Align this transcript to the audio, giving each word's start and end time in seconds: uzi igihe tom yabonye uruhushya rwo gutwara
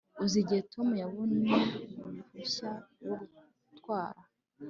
uzi 0.23 0.37
igihe 0.43 0.61
tom 0.73 0.87
yabonye 1.01 1.53
uruhushya 2.05 2.71
rwo 2.99 3.15
gutwara 3.67 4.19